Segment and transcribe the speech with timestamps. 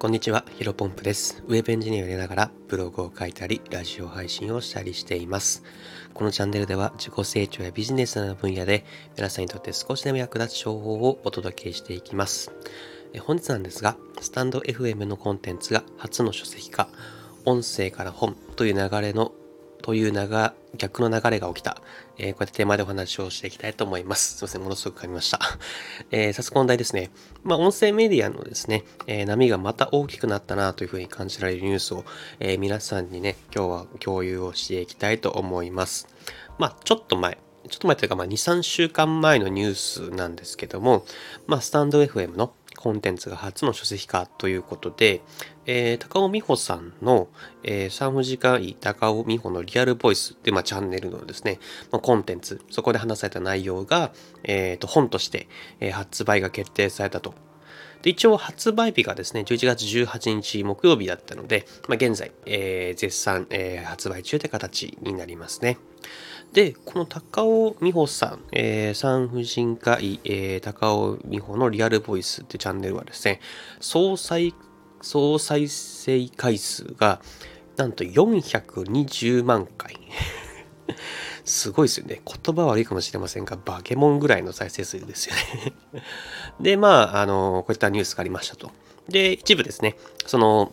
[0.00, 1.44] こんにちは、ヒロポンプです。
[1.46, 5.62] ウェブエンジニアを入れながらブログを書いたり、ラジオ配信をしたりしています。
[6.14, 8.86] このチャンネルでは自己成長やビジネスの分野で
[9.18, 12.50] 皆さんにとって少しでも役立つ情報をお届けしていきます。
[13.12, 16.88] え本日なんですが、スタンド FM のコンテンツが初の書籍化、
[17.44, 19.34] 音声から本という流れの
[19.82, 21.80] という流逆の流れが起きた、
[22.18, 24.36] えーこうやってテーマでお話をしていきたいと思います。
[24.36, 25.40] すいません、ものすごく噛みました。
[26.10, 27.10] えー早速本題ですね。
[27.42, 32.04] まあ、音声メディアのですね、えー波がまた大きくなったなというふうに感じられるニュースを、
[32.38, 36.08] え皆さんにね、今日は共有をしていきたいと思います。
[36.58, 37.38] まあ、ちょっと前、
[37.68, 41.04] ちょっと前というか、まあ、2、3週間前のニュースなんですけども、
[41.46, 45.20] まあ、スタンド FM のコンテンツが初の書籍化ということで、
[45.72, 47.28] えー高尾美穂さんの、
[47.62, 51.60] えー産婦人科医高尾美穂のリアルボイスっていう、まあ、チャンネルのですね、
[51.92, 54.10] まあ、コンテンツ、そこで話された内容が、
[54.42, 55.46] えーと本として、
[55.78, 57.34] えー発売が決定されたと。
[58.02, 65.78] で一応発売日がですね、11月18日木曜日だったので、まあ、現在、えー絶賛、えー発売中って形になりますね。
[66.52, 73.40] で、この高尾美穂さん、えー産婦人科医、えー高尾美穂のリアルボイスってチャンネルはですね、
[73.78, 74.52] 総再、
[75.00, 77.20] 総再生回数が
[77.76, 79.96] なんと420万回。
[81.44, 82.20] すごいですよね。
[82.24, 85.72] 言葉悪いかもしれませんが、バケモンぐらいの再生数ですよね。
[86.60, 88.70] で、まあ、あの、こういったニュースがありましたと。
[89.08, 90.72] で、一部ですね、その、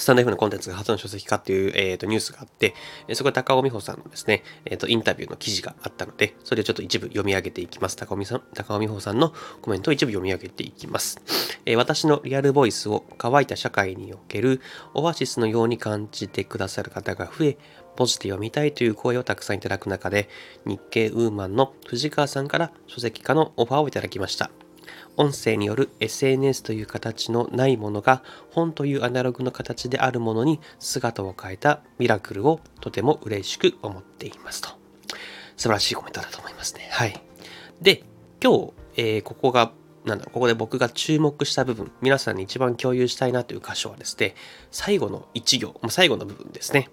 [0.00, 2.74] スタンド F のコンテンツが初の書籍化っていう、えーとニュースがあって、
[3.12, 7.96] そこで高尾美穂さんのですね、えーとインタビューの記事があったので、それをちょっと一部読み上げていきます。
[7.96, 11.20] 高尾美さん高尾美穂さんのコメントを一部読み上げていきます。
[11.70, 14.60] え私のリアルボイスを乾いた社会における
[14.92, 17.58] オアシスのように感じてくださる方が増え、
[17.94, 20.28] ポジティブを見たいという声をたくさんいただく中で、
[20.66, 24.50] 日経ウーマンの藤川さんから書籍化のオファーをいただきました。
[25.16, 34.70] 音声による SNS という形のないものが本というアナログの形であるものに姿を変えたミラクルをとても嬉しく思っていますと。
[35.56, 36.88] 素晴らしいコメントだと思いますね。
[36.90, 37.20] はい。
[37.80, 38.02] で、
[38.42, 39.72] 今日、えーここが、
[40.04, 44.34] なんだろう、ここで僕が注目した部分、皆さんに一番共有したいなという箇所はですね、
[44.70, 46.88] 最後の一行、ま最後の部分ですね。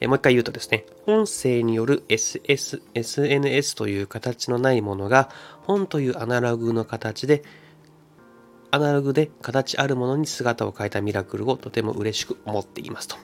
[0.00, 5.30] えもう一回言うとですね、音声による SS SNS という形のないものが
[5.62, 7.42] 本というアナログの形で
[8.70, 13.16] アナログで形あるものに姿を変えたミラクルをとても嬉しく思っていますと。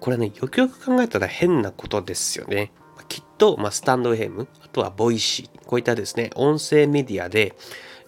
[0.00, 2.72] これね、よくよく考えたら変なことですよね。
[3.08, 7.56] きっと、まあ、スタンド FM、あとはボイシー、こういったですね、音声メディアで、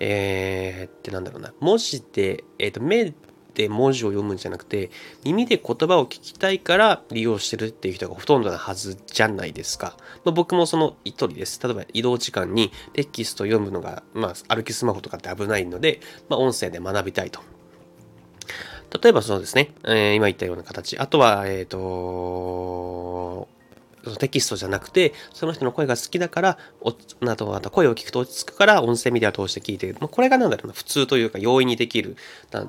[0.00, 3.14] えー、ってなんだろうな、文字で、えっ、と、目
[3.54, 4.90] で文字を読むんじゃなくて、
[5.24, 9.96] 耳で言葉を聞きたいから利用してるっていう人がほとんどなはずじゃないですか。
[10.24, 11.60] まあ、僕もその一人です。
[11.62, 17.40] 例えば移動時間にテキスト読むのが、まあ、歩きスマホとかって危ないので、まあ、音声で学びたいと。
[19.02, 20.98] 例えばそうですね、えー今言ったような形。
[20.98, 21.78] あとは、えっ、と、
[24.18, 29.96] テキストじゃなくて、その人の声が好きだから、おあとあと声を聞くと落ち着くから、音声メディアを通して聞いている。
[30.00, 32.16] まあ、これがなんだろうな、普通というか、容易にできる、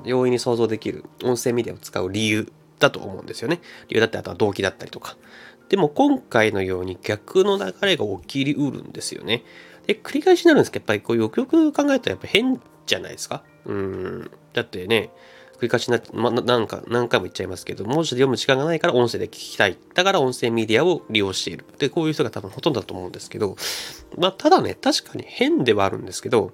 [0.06, 3.62] 容易に想像できる音声メディアを使う理由だと思うんですよね。
[3.90, 5.18] 理由だって、あとは動機だったりとか。
[5.70, 9.44] でも今回のように逆の流れが起きりうるんですよね。
[9.88, 13.44] で、繰り返しになるんですけど、やっぱりこうよくよく考えたらやっぱ変じゃないですか？
[13.66, 14.32] うん。
[14.52, 15.12] だってね、
[15.62, 19.78] 繰り返しな、ま、なんか何回も言っちゃいますけど、文字で読む時間がないから音声で聞きたい。
[19.94, 21.66] だから音声メディアを利用している。
[21.78, 23.56] で、こういう人が多分ほとんどだと思うんですけど、
[24.18, 26.54] まあ、ただね、確かに変ではあるんですけど、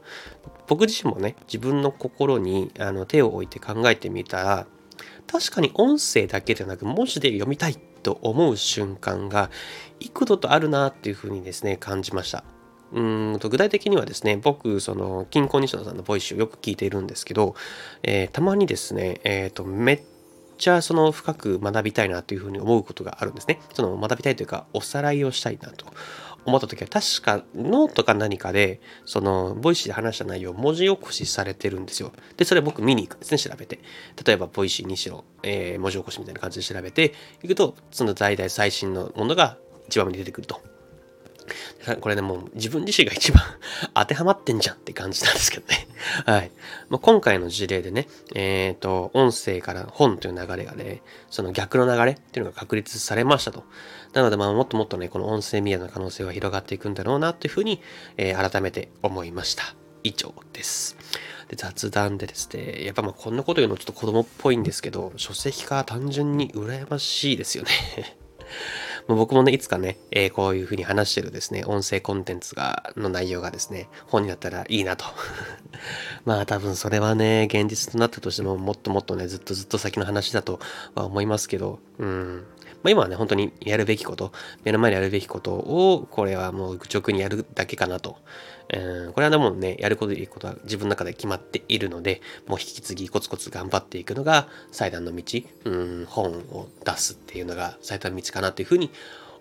[0.67, 4.67] 僕自身もね、自分の心にあの手を置いて考えてみたら、
[5.25, 9.49] 確かに音声だけでなく文字で読みたいと思う瞬間が
[10.01, 12.43] 幾度とあるなっていうふうにですね感じました。
[12.93, 13.01] う
[13.35, 17.55] んと具体的にはですね僕その金婚西野さんのボイスをよく聞いているんですけど、
[18.03, 20.01] えーたまにですね、えー、とめっ
[20.57, 23.59] ちゃその深く学びたいなというふうに思うことがあるんですね。
[23.73, 25.85] その学びたいというかおさらいをしたいなと
[26.45, 32.11] 思った時は確かノートか何かでそのボイシーで話した内容を文字起こしされてるんですよ。
[32.37, 33.79] でそれ僕見に行くんですね調べて。
[34.25, 37.13] 例えばボイシーにしろ、えー文字起こしみたいな感じで調べて
[37.43, 39.57] いくとその大体最新のものが
[39.87, 40.76] 一番目に出てくると。
[41.99, 43.43] これね、もう自分自身が一番
[43.93, 45.87] 当てはまってんじゃんって感じなんですけどね。
[46.25, 46.51] はい。
[46.89, 53.63] まあ、今回の事例でね、えっ、と、音声から本という流れがね、その逆の流れっていうのが確立されましたと。
[54.13, 57.81] なので、まあ、もっともっとね、この音声メディアの可能性は広がっていくんだろうなというふうに、
[58.17, 59.75] えー改めて思いました。
[60.03, 60.95] 以上です。
[61.49, 67.69] で雑談でですね、やっぱまあこんなこと言うのちょっと子供っぽいんですけど、書籍化は単純に羨ましいですよね。
[69.07, 75.05] もう僕もね、いつかね、えー、こういうふうに話してるですね、音声コンテンツが、の内容がですね、本になったらいいなと。
[76.25, 80.59] まあ多分それはね、現実となったとしても、もっともっとね、ずっとずっと先の話だと
[80.93, 82.45] は思いますけど、うん。
[82.83, 84.31] まあ、今はね、本当にやるべきこと、
[84.63, 88.17] 目の前でやるべきことを、これはもう愚直にやるだけかなと。
[88.73, 98.91] うん、これはでもね、やることでいいことは自分の中で決まっているので、もう引き継ぎコツコツ頑張っていくのが最短の道、うん、本を出すっていうのが最短の道かなというふうに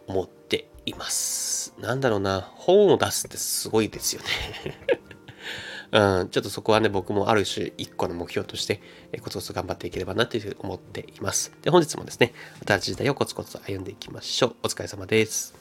[0.06, 1.74] 思っています。
[1.80, 4.95] なんだろうな、本を出すってすごいですよね
[5.92, 8.80] うん、ちょっとそこはね、僕もある種一個の目標として、
[9.12, 11.52] えコツコツ頑張っていければなというふうに思っています。
[11.62, 12.32] で、本日もですね、
[12.66, 14.56] 新しい時代をコツコツ歩んでいきましょう。
[14.64, 15.54] お疲れ様です。